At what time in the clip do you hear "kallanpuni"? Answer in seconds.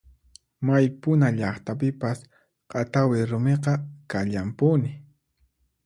4.11-4.91